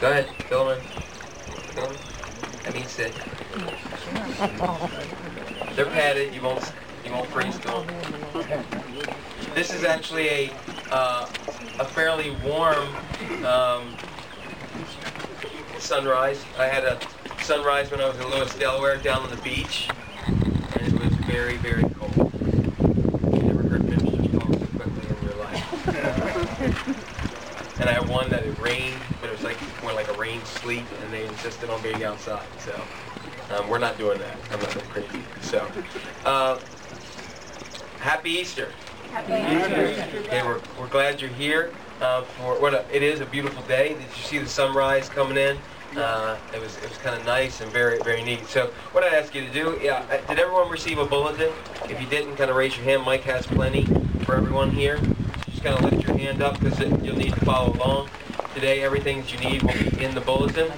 [0.00, 0.34] Go ahead, in.
[0.46, 0.84] Fill 'em in.
[2.64, 3.12] That means that
[5.76, 6.34] they're padded.
[6.34, 6.72] You won't
[7.04, 7.86] you won't freeze to them.
[9.54, 10.50] This is actually a
[10.90, 11.26] uh,
[11.78, 12.88] a fairly warm
[13.46, 13.94] um,
[15.78, 16.44] sunrise.
[16.58, 16.98] I had a
[17.42, 19.88] sunrise when I was in Lewes, Delaware, down on the beach,
[20.26, 22.32] and it was very very cold.
[23.32, 25.64] You never heard ministers talk so quickly in your life.
[27.80, 30.46] and I had one that it rained, but it was like more like a rain
[30.46, 32.46] sleet, and they insisted on being outside.
[32.58, 32.80] So
[33.54, 34.36] um, we're not doing that.
[34.50, 35.22] I'm not that crazy.
[35.40, 35.66] So
[36.24, 36.58] uh,
[38.00, 38.72] happy Easter.
[39.12, 40.18] Happy Easter.
[40.20, 43.88] Okay, we're, we're glad you're here uh, for what a, it is a beautiful day.
[43.90, 45.56] Did you see the sunrise coming in?
[45.96, 48.44] Uh, it was it was kind of nice and very very neat.
[48.46, 51.52] So what I'd ask you to do, yeah, uh, did everyone receive a bulletin?
[51.88, 53.04] If you didn't, kind of raise your hand.
[53.04, 53.86] Mike has plenty
[54.24, 54.98] for everyone here.
[55.48, 58.10] Just kind of lift your hand up because you'll need to follow along.
[58.56, 60.70] Today, everything that you need will be in the bulletin.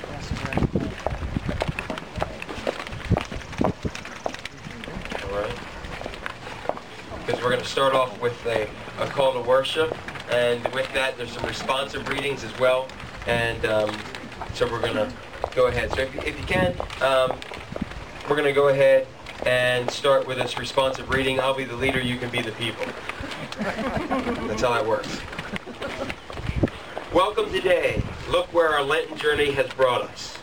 [5.22, 5.56] All right.
[7.25, 9.97] Because we're going to start off with a, a call to worship,
[10.28, 12.89] and with that, there's some responsive readings as well,
[13.28, 13.97] and um,
[14.55, 15.12] so we're going to
[15.55, 15.92] go ahead.
[15.92, 17.39] So if, you- if you can, um,
[18.28, 19.06] we're going to go ahead
[19.47, 21.39] and start with this responsive reading.
[21.39, 22.86] I'll be the leader, you can be the people.
[23.61, 25.20] That's how that works.
[27.19, 28.00] Welcome today.
[28.30, 30.38] Look where our Lenten journey has brought us.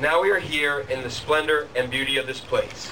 [0.00, 2.90] Now we are here in the splendor and beauty of this place.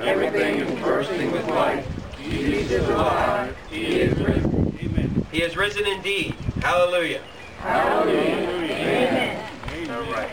[0.00, 1.86] Everything is bursting with life.
[2.16, 3.54] Jesus is alive.
[3.68, 4.78] He is risen.
[4.80, 5.26] Amen.
[5.30, 6.34] He is risen indeed.
[6.62, 7.20] Hallelujah.
[7.64, 8.76] Hallelujah.
[8.76, 9.90] Amen.
[9.90, 10.30] All right.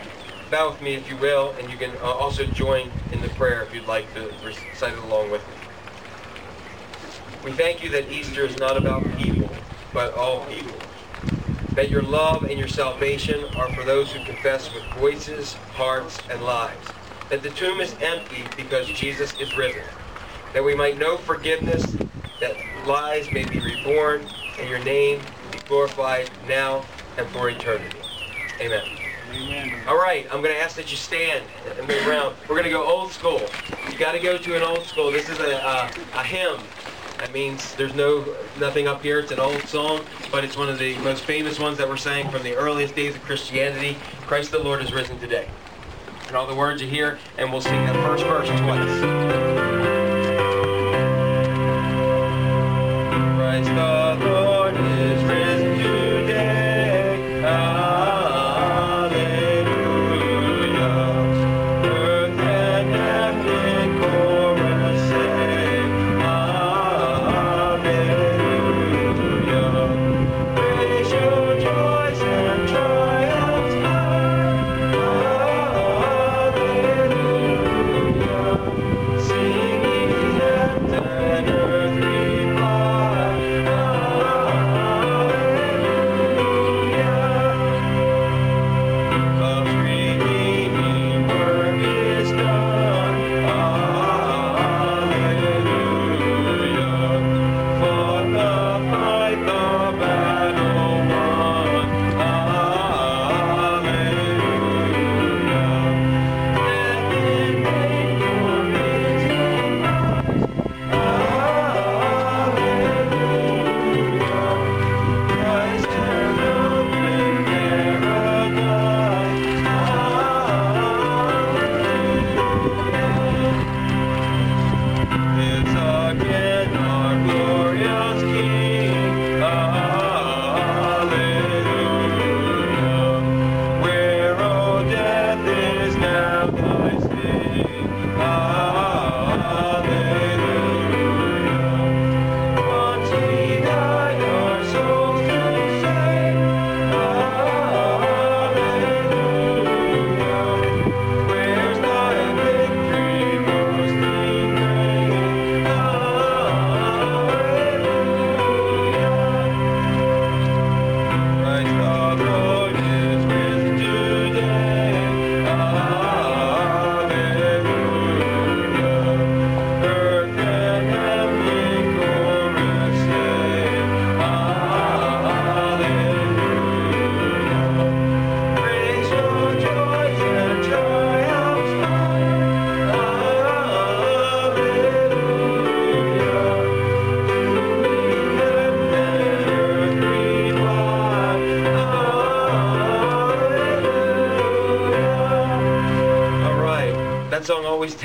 [0.50, 3.62] Bow with me if you will, and you can uh, also join in the prayer
[3.62, 5.54] if you'd like to recite it along with me.
[7.42, 9.48] We thank you that Easter is not about people,
[9.94, 10.78] but all people.
[11.74, 16.42] That your love and your salvation are for those who confess with voices, hearts, and
[16.42, 16.86] lives.
[17.30, 19.84] That the tomb is empty because Jesus is risen.
[20.52, 21.96] That we might know forgiveness,
[22.40, 24.28] that lies may be reborn,
[24.60, 26.84] and your name be glorified now
[27.16, 27.98] and for eternity.
[28.60, 28.82] Amen.
[29.32, 29.72] Amen.
[29.88, 31.44] All right, I'm going to ask that you stand
[31.78, 32.36] and move around.
[32.42, 33.40] We're going to go old school.
[33.90, 35.10] You got to go to an old school.
[35.10, 36.60] This is a, a, a hymn.
[37.18, 38.26] That means there's no
[38.58, 39.20] nothing up here.
[39.20, 42.30] It's an old song, but it's one of the most famous ones that were sang
[42.30, 43.96] from the earliest days of Christianity.
[44.22, 45.48] Christ the Lord is risen today.
[46.26, 49.71] And all the words are here, and we'll sing that first verse twice.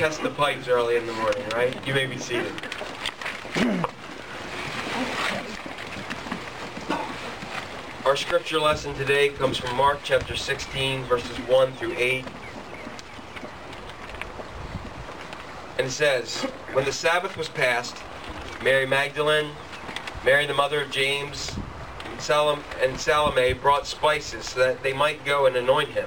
[0.08, 1.86] Tests the pipes early in the morning, right?
[1.86, 2.50] You may be seated.
[8.06, 12.24] Our scripture lesson today comes from Mark chapter 16, verses 1 through 8.
[15.76, 16.40] And it says,
[16.72, 17.98] When the Sabbath was passed,
[18.62, 19.50] Mary Magdalene,
[20.24, 21.52] Mary the mother of James,
[22.10, 26.06] and Salome, and Salome brought spices so that they might go and anoint him.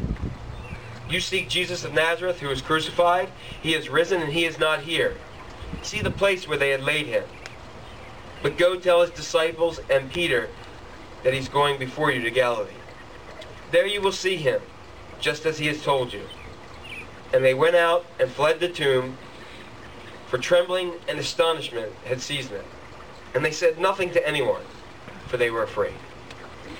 [1.11, 3.29] You seek Jesus of Nazareth, who was crucified.
[3.61, 5.17] He is risen, and he is not here.
[5.81, 7.25] See the place where they had laid him.
[8.41, 10.47] But go tell his disciples and Peter
[11.23, 12.71] that he's going before you to Galilee.
[13.71, 14.61] There you will see him,
[15.19, 16.23] just as he has told you.
[17.33, 19.17] And they went out and fled the tomb,
[20.27, 22.65] for trembling and astonishment had seized them.
[23.35, 24.63] And they said nothing to anyone,
[25.27, 25.93] for they were afraid.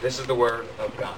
[0.01, 1.17] This is the word of God.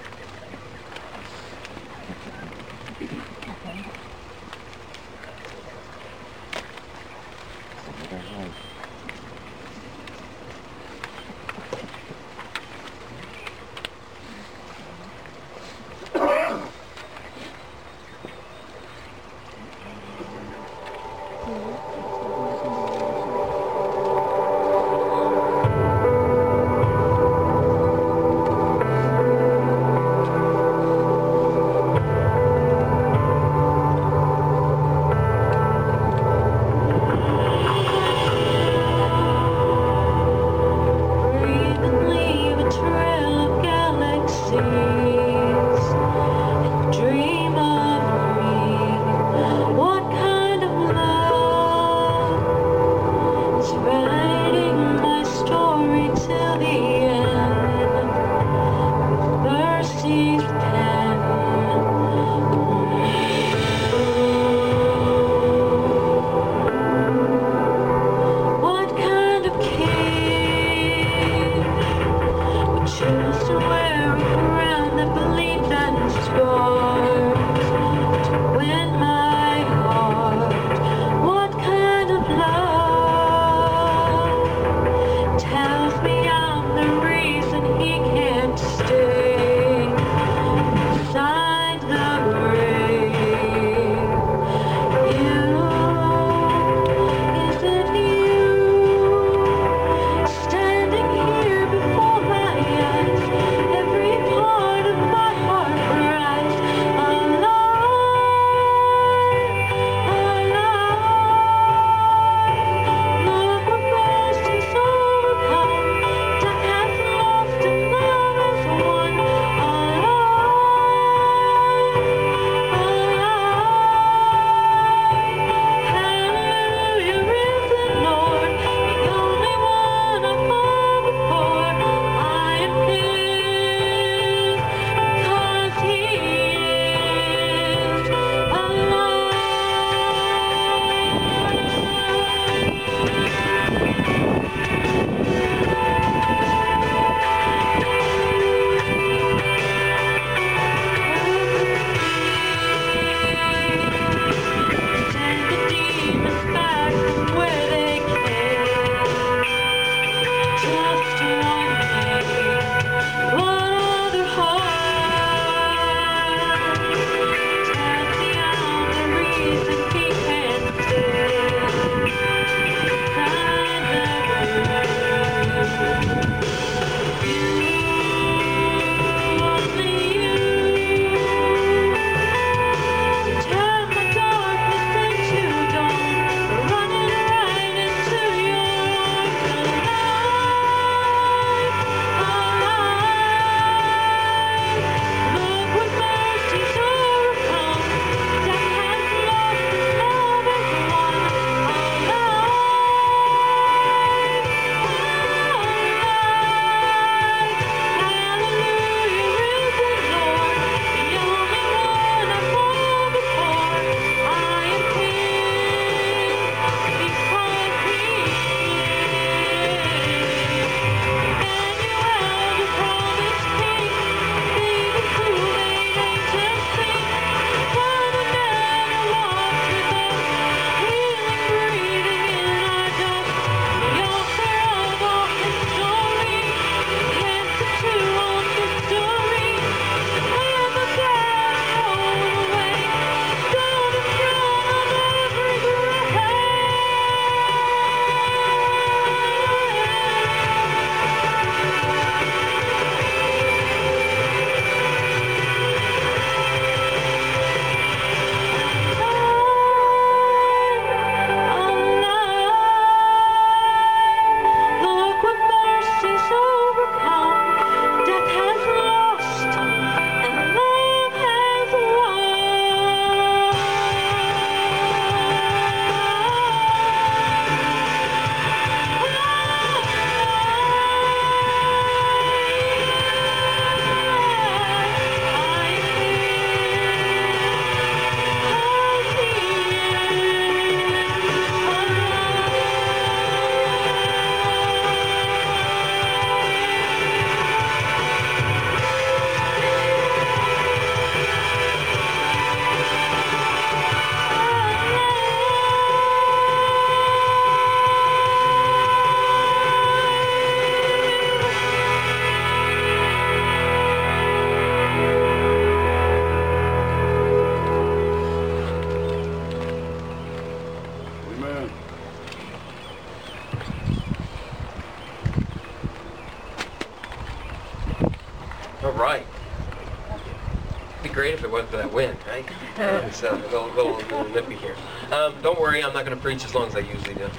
[331.43, 332.45] If it wasn't for that wind, right?
[333.05, 334.75] It's a little, little, little nippy here.
[335.11, 337.29] Um, don't worry, I'm not going to preach as long as I usually do.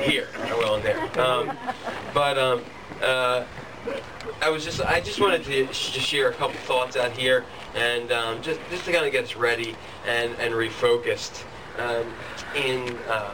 [0.00, 1.00] Here, I will in there.
[1.20, 1.56] Um,
[2.12, 2.64] but um,
[3.02, 3.44] uh,
[4.42, 7.44] I was just, I just wanted to sh- just share a couple thoughts out here,
[7.74, 11.44] and um, just, just to kind of get us ready and, and refocused
[11.78, 12.12] um,
[12.54, 12.96] in.
[13.08, 13.32] Uh,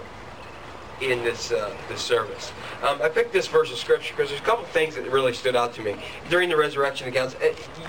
[1.01, 2.53] in this uh, this service.
[2.83, 5.57] Um, I picked this verse of scripture because there's a couple things that really stood
[5.57, 5.97] out to me
[6.31, 7.37] during the resurrection accounts.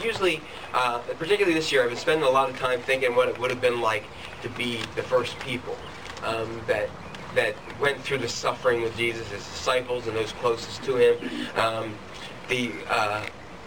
[0.04, 0.42] Usually,
[0.74, 3.52] uh, particularly this year, I've been spending a lot of time thinking what it would
[3.52, 4.04] have been like
[4.42, 5.76] to be the first people
[6.24, 6.90] um, that
[7.36, 11.30] that went through the suffering with Jesus, his disciples, and those closest to him.
[11.56, 11.96] Um,
[12.50, 13.26] the uh,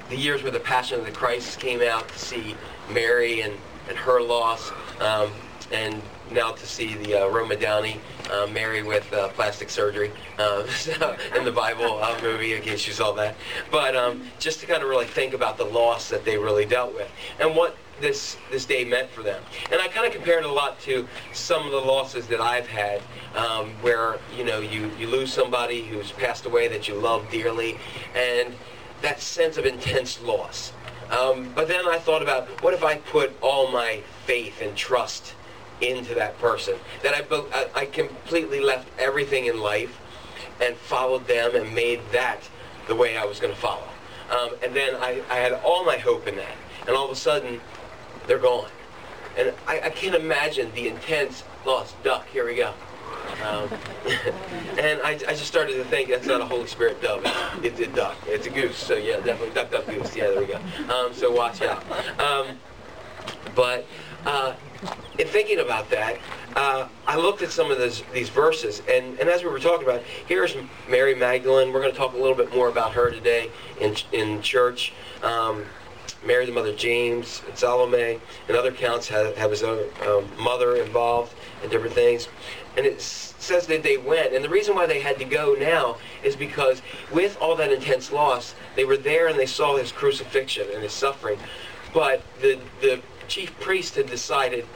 [0.08, 2.56] the years where the Passion of the Christ came out to see
[2.92, 3.54] Mary and,
[3.88, 5.30] and her loss, um,
[5.72, 10.66] and now to see the uh, Roma Downey uh, Mary with uh, plastic surgery uh,
[11.36, 13.34] in the Bible uh, movie, in case you saw that.
[13.70, 16.94] But um, just to kind of really think about the loss that they really dealt
[16.94, 19.42] with and what this this day meant for them.
[19.70, 22.66] And I kind of compared it a lot to some of the losses that I've
[22.66, 23.02] had,
[23.34, 27.78] um, where you know you you lose somebody who's passed away that you love dearly,
[28.14, 28.54] and
[29.02, 30.72] that sense of intense loss.
[31.10, 35.34] Um, but then I thought about what if I put all my faith and trust
[35.80, 36.74] into that person.
[37.02, 39.98] That I, I completely left everything in life
[40.60, 42.48] and followed them and made that
[42.86, 43.88] the way I was going to follow.
[44.30, 46.56] Um, and then I, I had all my hope in that.
[46.86, 47.60] And all of a sudden,
[48.26, 48.68] they're gone.
[49.36, 52.26] And I, I can't imagine the intense lost duck.
[52.28, 52.72] Here we go.
[53.44, 53.68] Um,
[54.78, 57.22] and I, I, just started to think that's not a Holy Spirit dove.
[57.62, 58.16] It's, it's a duck.
[58.26, 58.76] It's a goose.
[58.76, 60.14] So yeah, definitely duck, duck, goose.
[60.16, 60.58] Yeah, there we go.
[60.92, 61.82] Um, so watch out.
[62.20, 62.58] Um,
[63.54, 63.86] but
[64.26, 64.54] uh,
[65.18, 66.18] in thinking about that,
[66.56, 69.86] uh, I looked at some of this, these verses, and, and as we were talking
[69.86, 70.56] about, here's
[70.88, 71.72] Mary Magdalene.
[71.72, 74.92] We're going to talk a little bit more about her today in, in church.
[75.22, 75.64] Um,
[76.24, 80.28] Mary, the mother of James, and Salome, and other counts have, have his own um,
[80.38, 82.28] mother involved in different things.
[82.76, 85.96] And it says that they went, and the reason why they had to go now
[86.22, 90.66] is because with all that intense loss, they were there and they saw his crucifixion
[90.72, 91.38] and his suffering.
[91.92, 94.66] But the, the chief priest had decided,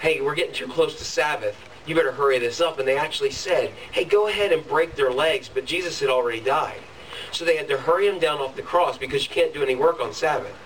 [0.00, 1.56] hey, we're getting too close to Sabbath.
[1.86, 2.78] You better hurry this up.
[2.78, 5.48] And they actually said, hey, go ahead and break their legs.
[5.52, 6.80] But Jesus had already died.
[7.30, 9.74] So they had to hurry him down off the cross because you can't do any
[9.74, 10.56] work on Sabbath.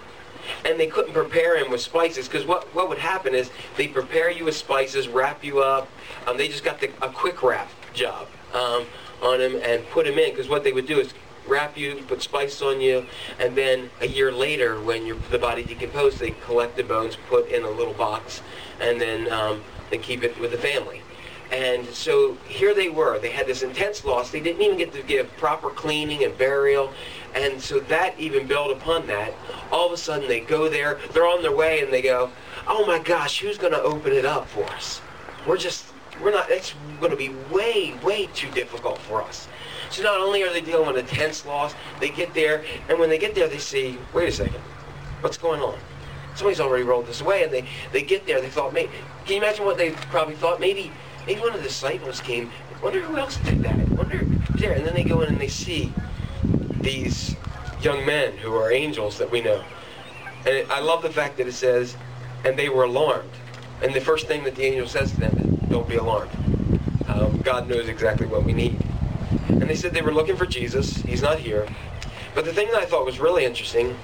[0.65, 4.31] And they couldn't prepare him with spices because what, what would happen is they prepare
[4.31, 5.89] you with spices, wrap you up.
[6.27, 8.85] Um, they just got the, a quick wrap job um,
[9.23, 11.15] on him and put him in because what they would do is
[11.47, 13.07] wrap you, put spices on you,
[13.39, 17.49] and then a year later, when your, the body decomposed, they collect the bones, put
[17.49, 18.43] in a little box,
[18.81, 21.03] and then um, they keep it with the family.
[21.51, 23.19] And so here they were.
[23.19, 24.31] They had this intense loss.
[24.31, 26.91] They didn't even get to give proper cleaning and burial.
[27.35, 29.35] And so that even built upon that.
[29.71, 32.31] All of a sudden they go there, they're on their way, and they go,
[32.67, 35.03] oh my gosh, who's going to open it up for us?
[35.47, 35.85] We're just,
[36.23, 39.47] we're not, it's going to be way, way too difficult for us.
[39.93, 43.11] So not only are they dealing with a tense loss, they get there, and when
[43.11, 44.61] they get there, they see, wait a second,
[45.21, 45.79] what's going on?
[46.35, 48.91] Somebody's already rolled this away, and they, they get there, they thought, maybe,
[49.27, 50.61] can you imagine what they probably thought?
[50.61, 50.91] Maybe,
[51.27, 52.51] maybe one of the disciples came,
[52.83, 53.77] wonder who else did that?
[53.91, 54.25] Wonder
[54.57, 55.93] there, and then they go in and they see
[56.81, 57.37] these
[57.83, 59.63] young men who are angels that we know.
[60.47, 61.99] And it, I love the fact that it says,
[62.47, 63.31] and they were alarmed.
[63.83, 66.31] And the first thing that the angel says to them is, don't be alarmed.
[67.09, 68.83] Um, God knows exactly what we need.
[69.63, 70.97] And they said they were looking for Jesus.
[71.03, 71.69] He's not here.
[72.35, 73.97] But the thing that I thought was really interesting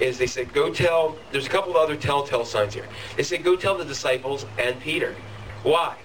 [0.00, 2.84] is they said, go tell, there's a couple of other telltale signs here.
[3.16, 5.16] They said, go tell the disciples and Peter.
[5.62, 5.96] Why?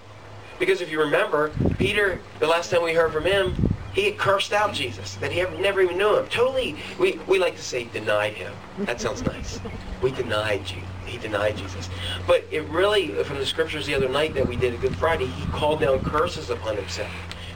[0.58, 4.54] Because if you remember, Peter, the last time we heard from him, he had cursed
[4.54, 6.26] out Jesus, that he never even knew him.
[6.28, 8.54] Totally, we, we like to say denied him.
[8.80, 9.60] That sounds nice.
[10.02, 10.82] We denied you.
[11.06, 11.90] He denied Jesus.
[12.26, 15.26] But it really, from the scriptures the other night that we did a Good Friday,
[15.26, 17.12] he called down curses upon himself.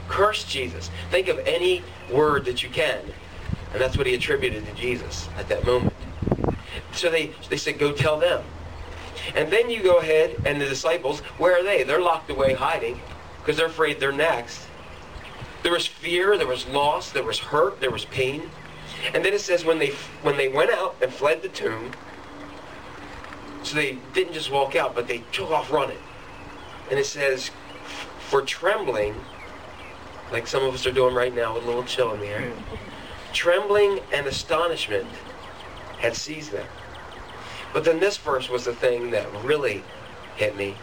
[0.08, 0.90] Curse Jesus.
[1.10, 3.00] Think of any word that you can.
[3.72, 5.92] And that's what he attributed to Jesus at that moment.
[6.92, 8.42] So they, they said, go tell them.
[9.34, 11.82] And then you go ahead, and the disciples, where are they?
[11.82, 13.00] They're locked away hiding
[13.40, 14.66] because they're afraid they're next.
[15.62, 18.48] There was fear, there was loss, there was hurt, there was pain.
[19.12, 21.92] And then it says when they when they went out and fled the tomb,
[23.62, 25.98] so they didn't just walk out, but they took off running.
[26.90, 27.50] And it says,
[28.28, 29.14] for trembling,
[30.32, 32.52] like some of us are doing right now with a little chill in the air.
[33.32, 35.06] Trembling and astonishment
[35.98, 36.66] had seized them.
[37.72, 39.82] But then this verse was the thing that really
[40.36, 40.74] hit me.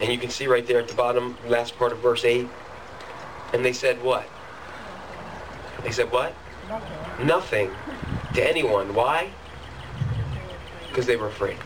[0.00, 2.48] And you can see right there at the bottom, last part of verse 8.
[3.52, 4.26] And they said what?
[5.82, 6.34] They said what?
[6.68, 7.26] Nothing.
[7.26, 7.70] Nothing
[8.34, 8.94] to anyone.
[8.94, 9.30] Why?
[10.88, 11.56] Because they were afraid.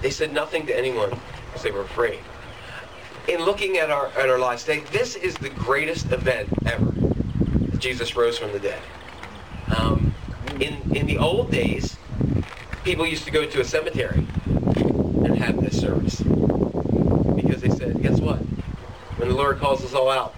[0.00, 1.10] They said nothing to anyone
[1.46, 2.20] because they were afraid.
[3.26, 6.92] In looking at our at our lives today, this is the greatest event ever.
[7.78, 8.82] Jesus rose from the dead.
[9.74, 10.14] Um,
[10.60, 11.96] in in the old days,
[12.84, 14.26] people used to go to a cemetery
[14.76, 18.40] and have this service because they said, guess what?
[19.16, 20.34] When the Lord calls us all out,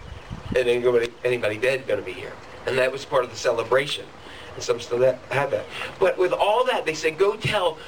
[0.48, 2.32] and anybody, anybody dead going to be here,
[2.66, 4.06] and that was part of the celebration.
[4.54, 5.66] And some still have that.
[5.98, 7.78] But with all that, they said, go tell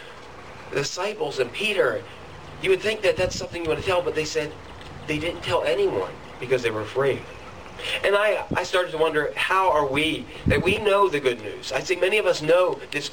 [0.71, 2.03] the disciples and Peter.
[2.61, 4.53] You would think that that's something you want to tell, but they said
[5.09, 7.21] they didn't tell anyone because they were afraid.
[8.05, 11.73] And I, I started to wonder, how are we, that we know the good news?
[11.73, 13.11] I say many of us know this,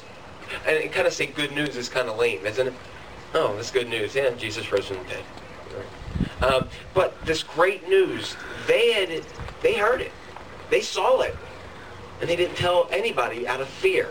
[0.66, 2.74] and kind of say good news is kind of lame, isn't it?
[3.34, 4.14] Oh, that's good news.
[4.14, 5.24] Yeah, Jesus rose from the dead.
[6.42, 9.24] Um, but this great news, they had,
[9.62, 10.12] they heard it,
[10.70, 11.36] they saw it,
[12.20, 14.10] and they didn't tell anybody out of fear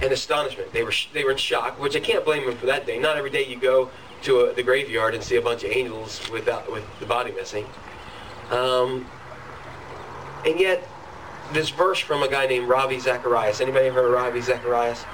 [0.00, 0.72] and astonishment.
[0.72, 2.98] They were they were in shock, which I can't blame them for that day.
[2.98, 3.90] Not every day you go
[4.24, 7.66] to a, the graveyard and see a bunch of angels without with the body missing.
[8.50, 9.06] Um,
[10.44, 10.86] and yet,
[11.52, 13.60] this verse from a guy named Ravi Zacharias.
[13.60, 15.04] Anybody heard of Ravi Zacharias?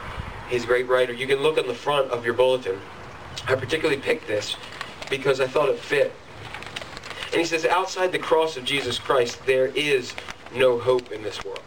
[0.48, 1.12] He's a great writer.
[1.12, 2.80] You can look on the front of your bulletin.
[3.46, 4.56] I particularly picked this
[5.08, 6.12] because I thought it fit.
[7.32, 10.14] And he says, outside the cross of Jesus Christ, there is
[10.54, 11.62] no hope in this world.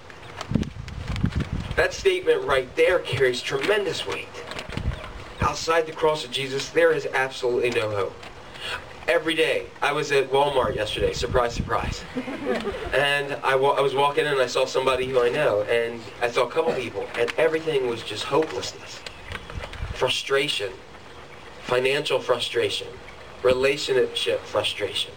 [1.76, 4.28] That statement right there carries tremendous weight.
[5.44, 8.16] Outside the cross of Jesus, there is absolutely no hope.
[9.10, 12.02] Every day, I was at Walmart yesterday, surprise, surprise.
[12.94, 16.00] and I, wa- I was walking in and I saw somebody who I know, and
[16.22, 19.02] I saw a couple people, and everything was just hopelessness,
[19.94, 20.72] frustration,
[21.64, 22.88] financial frustration,
[23.44, 25.12] relationship frustration,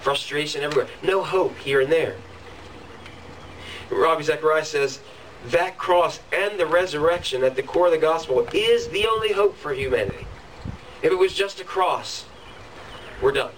[0.00, 2.14] frustration everywhere, no hope here and there.
[3.90, 5.00] Ravi Zacharias says,
[5.46, 9.56] that cross and the resurrection at the core of the gospel is the only hope
[9.56, 10.26] for humanity.
[11.02, 12.24] If it was just a cross,
[13.22, 13.52] we're done.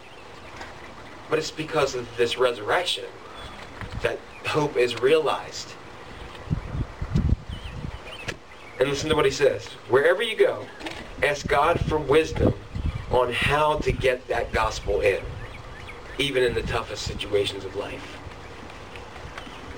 [1.29, 3.05] But it's because of this resurrection
[4.03, 5.73] that hope is realized.
[8.79, 9.67] And listen to what he says.
[9.89, 10.67] Wherever you go,
[11.23, 12.55] ask God for wisdom
[13.11, 15.23] on how to get that gospel in,
[16.19, 18.20] even in the toughest situations of life.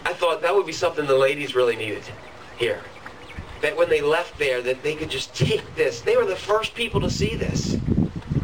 [0.04, 2.02] I thought that would be something the ladies really needed
[2.56, 2.80] here.
[3.60, 6.00] That when they left there, that they could just take this.
[6.00, 7.74] They were the first people to see this.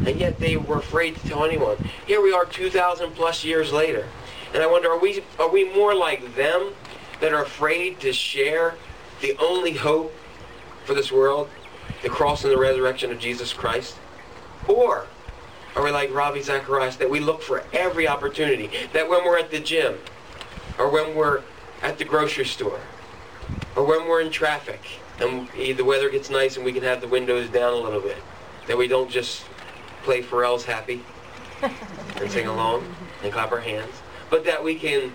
[0.05, 1.77] And yet they were afraid to tell anyone.
[2.07, 4.07] Here we are 2,000 plus years later.
[4.53, 6.71] And I wonder, are we, are we more like them
[7.19, 8.75] that are afraid to share
[9.21, 10.13] the only hope
[10.85, 11.49] for this world,
[12.01, 13.97] the cross and the resurrection of Jesus Christ?
[14.67, 15.05] Or
[15.75, 19.51] are we like Ravi Zacharias, that we look for every opportunity, that when we're at
[19.51, 19.97] the gym,
[20.79, 21.43] or when we're
[21.83, 22.79] at the grocery store,
[23.75, 24.79] or when we're in traffic
[25.19, 28.17] and the weather gets nice and we can have the windows down a little bit,
[28.67, 29.43] that we don't just
[30.03, 31.03] play Pharrell's Happy
[31.61, 33.93] and sing along and clap our hands,
[34.29, 35.11] but that we can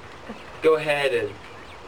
[0.63, 1.31] go ahead and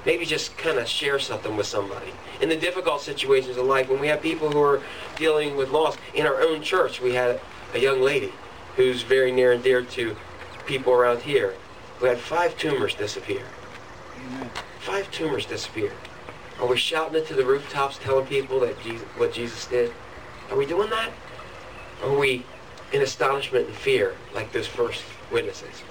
[0.07, 2.13] maybe just kind of share something with somebody.
[2.41, 4.81] In the difficult situations of life, when we have people who are
[5.17, 7.41] dealing with loss, in our own church, we had
[7.75, 8.33] a young lady
[8.77, 10.17] who's very near and dear to
[10.65, 11.55] people around here
[11.99, 13.43] who had five tumors disappear.
[14.81, 15.93] Five tumors disappeared.
[16.61, 19.93] Are we shouting it to the rooftops, telling people that Jesus, what Jesus did?
[20.51, 21.11] Are we doing that?
[22.03, 22.45] Or are we
[22.93, 25.83] in astonishment and fear like those first witnesses?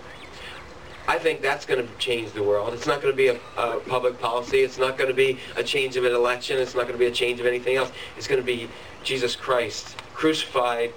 [1.08, 2.74] I think that's going to change the world.
[2.74, 4.62] It's not going to be a, a, public policy.
[4.62, 6.58] It's not going to be a change of an election.
[6.58, 7.92] It's not going to be a change of anything else.
[8.18, 8.68] It's going to be
[9.04, 10.94] Jesus Christ crucified,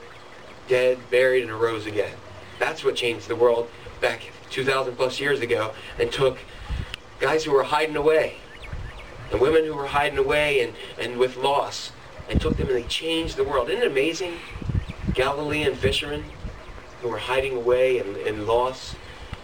[0.66, 2.16] dead, buried, and arose again.
[2.58, 3.68] That's what changed the world
[4.00, 6.38] back 2,000 plus years ago and took
[7.20, 8.36] guys who were hiding away
[9.30, 11.92] and women who were hiding away and, and with loss
[12.28, 13.68] and took them and they changed the world.
[13.68, 14.38] Isn't it amazing?
[15.14, 16.24] Galilean fishermen
[17.02, 18.94] who were hiding away and, in loss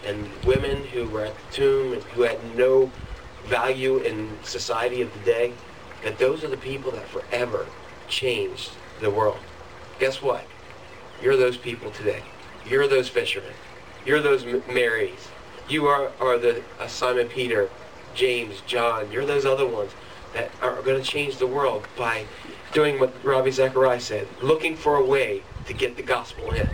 [0.05, 2.91] and women who were at the tomb and who had no
[3.45, 5.53] value in society of the day,
[6.03, 7.65] that those are the people that forever
[8.07, 9.39] changed the world.
[9.99, 10.45] Guess what?
[11.21, 12.23] You're those people today.
[12.67, 13.53] You're those fishermen.
[14.05, 15.29] You're those Marys.
[15.67, 17.69] You are, are the uh, Simon Peter,
[18.13, 19.11] James, John.
[19.11, 19.91] You're those other ones
[20.33, 22.25] that are going to change the world by
[22.71, 26.69] doing what Ravi Zacharias said, looking for a way to get the gospel in,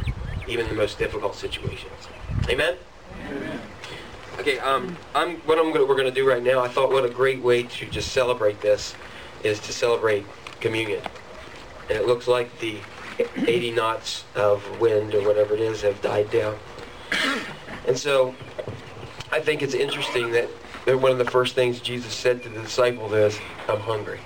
[0.48, 2.08] even in the most difficult situations.
[2.50, 2.76] Amen?
[3.30, 3.62] Amen.
[4.40, 7.06] Okay, um, I'm, what I'm gonna, we're going to do right now, I thought what
[7.06, 8.96] a great way to just celebrate this
[9.44, 10.26] is to celebrate
[10.60, 11.02] communion.
[11.90, 12.80] And it looks like the
[13.38, 16.58] 80 knots of wind or whatever it is have died down.
[17.88, 18.36] And so
[19.32, 20.50] I think it's interesting that,
[20.86, 23.40] that one of the first things Jesus said to the disciples is,
[23.70, 24.20] I'm hungry.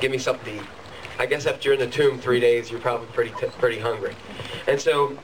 [0.00, 0.68] Give me something to eat.
[1.18, 4.16] I guess after you're in the tomb three days, you're probably pretty pretty hungry.
[4.66, 5.16] And so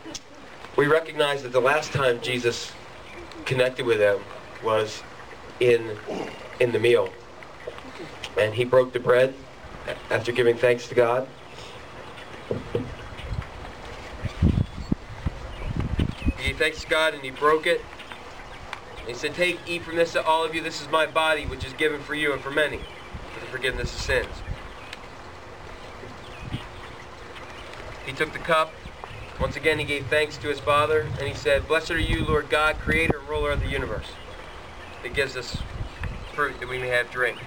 [0.76, 2.70] we recognize that the last time Jesus
[3.46, 4.20] connected with them
[4.62, 5.02] was
[5.58, 5.96] in
[6.60, 7.08] in the meal.
[8.38, 9.34] And he broke the bread
[10.10, 11.26] after giving thanks to God.
[16.38, 17.80] He thanks God and he broke it.
[19.06, 20.60] He said, Take, eat from this, to all of you.
[20.62, 22.78] This is my body, which is given for you and for many,
[23.32, 24.42] for the forgiveness of sins.
[28.06, 28.72] He took the cup.
[29.40, 32.50] Once again, he gave thanks to his Father, and he said, Blessed are you, Lord
[32.50, 34.08] God, creator and ruler of the universe.
[35.04, 35.62] It gives us
[36.32, 37.38] fruit that we may have drink.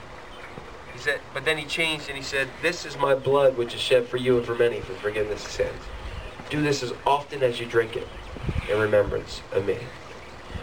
[0.94, 3.82] He said, but then he changed and he said, This is my blood which is
[3.82, 5.84] shed for you and for many for forgiveness of sins.
[6.50, 8.08] Do this as often as you drink it
[8.70, 9.78] in remembrance of me.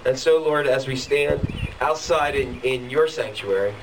[0.04, 3.74] And so, Lord, as we stand outside in, in your sanctuary,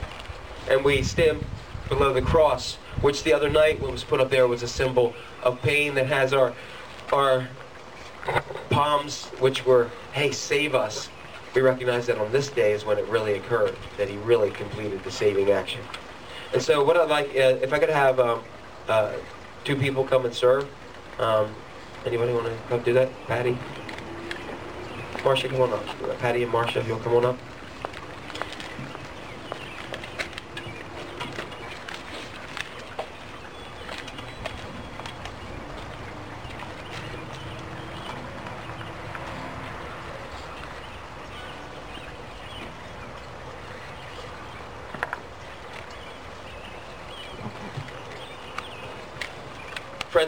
[0.69, 1.45] and we stand
[1.89, 5.13] below the cross, which the other night when was put up there was a symbol
[5.43, 6.53] of pain that has our
[7.13, 7.47] our
[8.71, 11.09] palms, which were, hey, save us.
[11.53, 15.03] We recognize that on this day is when it really occurred, that he really completed
[15.03, 15.81] the saving action.
[16.51, 18.41] And so what I'd like, uh, if I could have um,
[18.87, 19.13] uh,
[19.63, 20.67] two people come and serve.
[21.19, 21.53] Um,
[22.05, 23.09] anybody want to come do that?
[23.27, 23.57] Patty?
[25.25, 26.19] Marcia, come on up.
[26.19, 27.39] Patty and Marcia, if you'll come on up.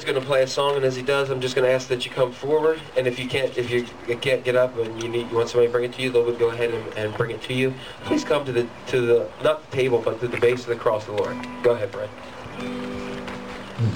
[0.07, 2.05] Going to play a song, and as he does, I'm just going to ask that
[2.05, 2.79] you come forward.
[2.95, 3.85] And if you can't, if you,
[4.17, 6.31] can't get up and you need, you want somebody to bring it to you, they'll
[6.33, 7.73] go ahead and, and bring it to you.
[8.05, 10.75] Please come to the to the not the table, but to the base of the
[10.75, 11.37] cross of the Lord.
[11.61, 12.09] Go ahead, Fred.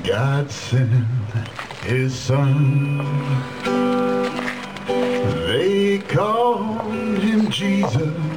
[0.03, 0.91] God sent
[1.83, 2.97] His Son.
[5.47, 8.30] They called Him Jesus.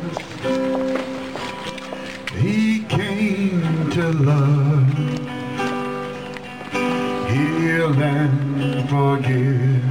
[7.34, 9.82] Heal and forgive.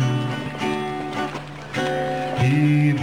[2.39, 2.93] He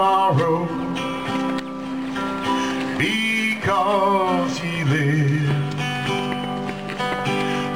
[0.00, 0.64] tomorrow
[2.96, 5.74] because he lives.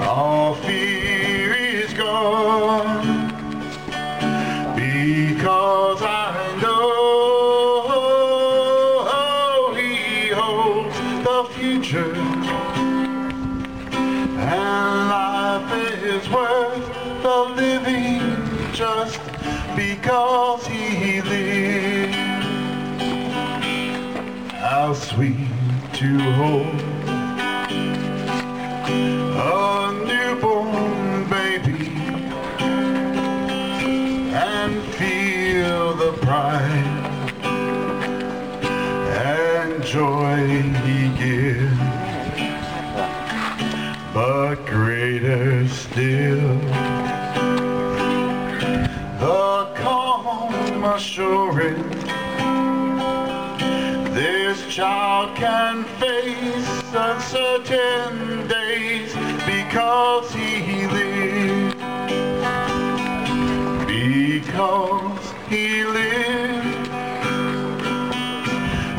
[0.01, 3.29] All fear is gone
[4.75, 6.95] because I know
[9.77, 10.97] he holds
[11.29, 12.15] the future
[14.41, 15.71] and life
[16.03, 16.87] is worth
[17.23, 18.23] the living
[18.73, 19.21] just
[19.77, 21.74] because he lives.
[24.85, 25.49] How sweet
[25.95, 26.81] to hold
[29.41, 31.89] a newborn baby
[34.35, 37.01] and feel the pride
[39.25, 40.37] and joy
[40.85, 41.79] he gives.
[44.13, 46.59] But greater still
[49.19, 51.44] the calm assurance
[55.45, 59.13] can face uncertain days
[59.45, 61.75] because he lives.
[63.87, 66.89] Because he lives.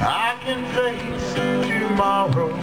[0.08, 1.34] I can face
[1.67, 2.53] tomorrow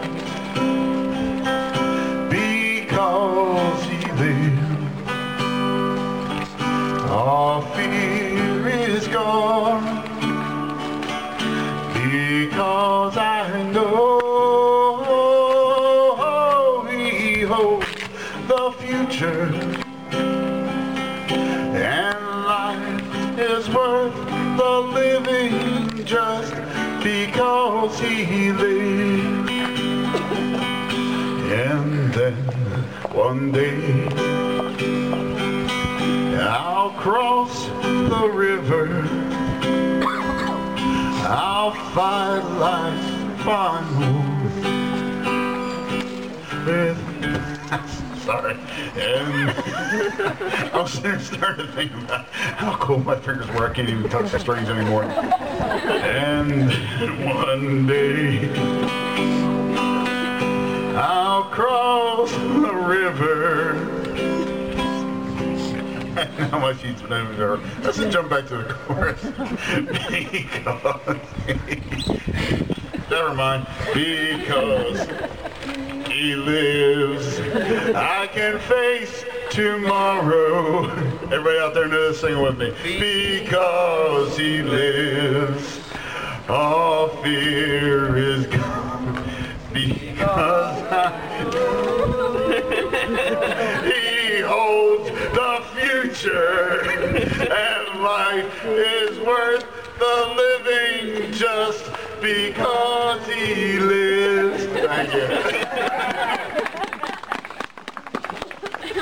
[27.83, 29.51] because he lives
[31.51, 32.35] and then
[33.11, 34.07] one day
[36.39, 39.05] I'll cross the river.
[41.27, 44.33] I'll fight life final
[48.23, 48.55] Sorry.
[48.95, 49.51] And
[50.73, 53.69] I was starting to think about how cold my fingers were.
[53.69, 55.03] I can't even touch the strings anymore.
[55.03, 58.47] And one day
[60.95, 63.75] I'll cross the river.
[66.51, 67.57] How much he's been over there.
[67.83, 69.23] Let's just jump back to the chorus.
[70.31, 71.07] because
[73.11, 73.67] never mind.
[73.95, 75.09] Because
[76.07, 77.41] he lives.
[77.95, 80.85] I can face tomorrow.
[81.31, 82.75] Everybody out there knows sing with me.
[82.83, 85.82] Because he lives.
[86.53, 89.25] All fear is gone.
[89.73, 90.83] Because
[93.85, 96.83] he holds the future.
[97.43, 99.65] And life is worth
[99.99, 104.65] the living just because he lives.
[104.67, 105.23] Thank you.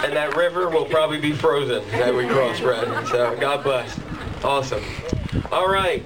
[0.04, 3.08] And that river will probably be frozen that we cross, Fred.
[3.08, 3.98] So God bless.
[4.44, 4.84] Awesome.
[5.50, 6.04] All right.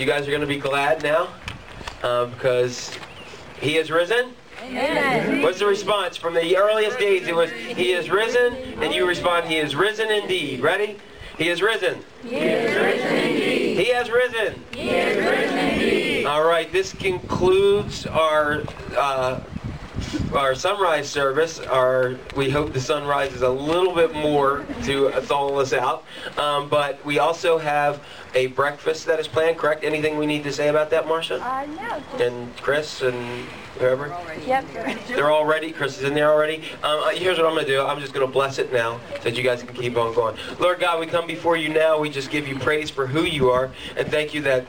[0.00, 1.28] You guys are going to be glad now
[2.02, 2.90] uh, because
[3.60, 4.32] he is risen.
[5.42, 6.16] What's the response?
[6.16, 10.10] From the earliest days, it was, He is risen, and you respond, He is risen
[10.10, 10.60] indeed.
[10.60, 10.96] Ready?
[11.36, 12.02] He is risen.
[12.22, 13.76] He is risen indeed.
[13.76, 14.64] He has risen.
[14.72, 16.24] He is risen indeed.
[16.24, 18.62] All right, this concludes our
[18.96, 19.40] uh,
[20.34, 21.58] our sunrise service.
[21.60, 26.04] Our we hope the sun rises a little bit more to thaw us out,
[26.36, 28.00] um, but we also have
[28.34, 29.58] a breakfast that is planned.
[29.58, 29.84] Correct?
[29.84, 31.42] Anything we need to say about that, Marcia?
[31.42, 32.24] Uh, no.
[32.24, 33.46] And Chris and
[33.78, 34.14] whoever?
[34.46, 34.64] Yep.
[35.08, 35.72] They're all ready.
[35.72, 36.62] Chris is in there already.
[36.82, 37.82] Um, uh, here's what I'm going to do.
[37.82, 40.36] I'm just going to bless it now so that you guys can keep on going.
[40.58, 41.98] Lord God, we come before you now.
[41.98, 44.66] We just give you praise for who you are and thank you that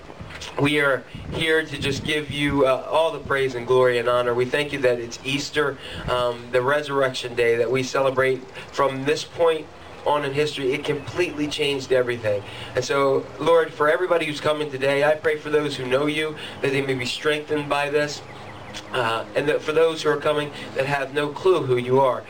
[0.59, 4.33] we are here to just give you uh, all the praise and glory and honor.
[4.33, 9.23] We thank you that it's Easter, um, the resurrection day that we celebrate from this
[9.23, 9.67] point
[10.05, 12.43] on in history, it completely changed everything.
[12.75, 16.35] And so, Lord, for everybody who's coming today, I pray for those who know you,
[16.61, 18.21] that they may be strengthened by this.
[18.93, 22.23] Uh, and that for those who are coming that have no clue who you are,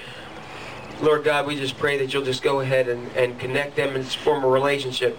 [1.01, 4.05] Lord God, we just pray that you'll just go ahead and, and connect them and
[4.05, 5.17] form a relationship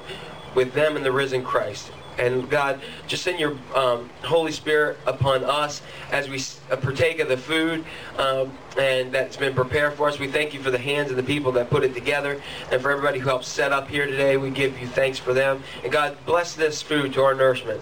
[0.55, 1.91] with them and the risen Christ.
[2.19, 7.29] And God, just send your um, Holy Spirit upon us as we uh, partake of
[7.29, 7.85] the food
[8.19, 10.19] um, and that's been prepared for us.
[10.19, 12.91] We thank you for the hands of the people that put it together and for
[12.91, 14.37] everybody who helped set up here today.
[14.37, 15.63] We give you thanks for them.
[15.83, 17.81] And God, bless this food to our nourishment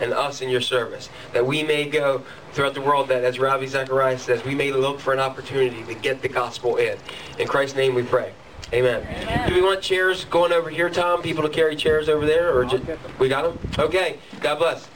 [0.00, 3.66] and us in your service, that we may go throughout the world, that as Ravi
[3.66, 6.98] Zacharias says, we may look for an opportunity to get the gospel in.
[7.38, 8.32] In Christ's name we pray.
[8.72, 9.48] Amen.
[9.48, 11.20] Do we want chairs going over here, Tom?
[11.20, 12.56] People to carry chairs over there?
[12.56, 13.58] or ju- We got them?
[13.78, 14.18] Okay.
[14.40, 14.88] God bless.